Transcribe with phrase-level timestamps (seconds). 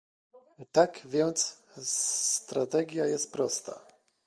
[0.71, 3.79] Tak więc strategia jest prosta